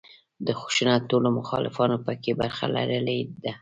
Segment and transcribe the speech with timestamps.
[0.45, 3.53] د خشونت ټولو مخالفانو په کې برخه لرلې ده.